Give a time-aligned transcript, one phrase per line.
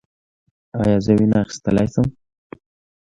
[0.79, 2.07] ایا زه وینه اخیستلی شم؟